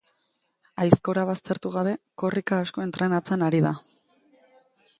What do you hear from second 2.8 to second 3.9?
entrenatzen ari da.